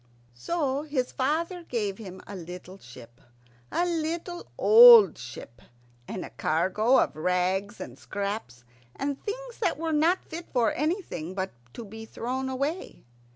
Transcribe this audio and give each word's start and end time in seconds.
So 0.33 0.81
his 0.81 1.11
father 1.11 1.61
gave 1.61 1.99
him 1.99 2.23
a 2.25 2.35
little 2.35 2.79
ship, 2.79 3.21
a 3.71 3.85
little 3.85 4.47
old 4.57 5.15
ship, 5.19 5.61
and 6.07 6.25
a 6.25 6.31
cargo 6.31 6.97
of 6.97 7.15
rags 7.15 7.79
and 7.79 7.99
scraps 7.99 8.63
and 8.95 9.23
things 9.23 9.59
that 9.59 9.77
were 9.77 9.93
not 9.93 10.23
fit 10.25 10.47
for 10.51 10.73
anything 10.73 11.35
but 11.35 11.51
to 11.75 11.85
be 11.85 12.05
thrown 12.05 12.49
away. 12.49 13.03